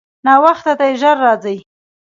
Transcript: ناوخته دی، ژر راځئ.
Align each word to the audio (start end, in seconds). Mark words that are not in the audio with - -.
ناوخته 0.25 0.73
دی، 0.79 0.91
ژر 1.01 1.17
راځئ. 1.25 1.57